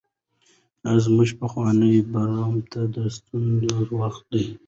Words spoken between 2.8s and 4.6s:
د ستنېدو وخت دی.